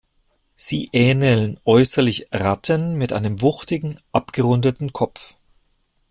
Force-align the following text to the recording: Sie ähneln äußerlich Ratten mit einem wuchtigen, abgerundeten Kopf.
Sie 0.55 0.89
ähneln 0.93 1.59
äußerlich 1.63 2.29
Ratten 2.31 2.95
mit 2.95 3.13
einem 3.13 3.43
wuchtigen, 3.43 3.99
abgerundeten 4.11 4.93
Kopf. 4.93 5.37